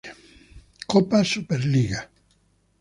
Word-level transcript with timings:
Copa 0.87 1.21
superliga 1.23 1.99